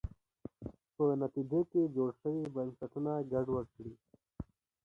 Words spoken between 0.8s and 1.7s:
په نتیجه